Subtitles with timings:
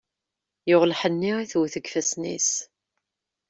[0.69, 2.51] Yuɣ lḥenni i tewwet i yifassen-is.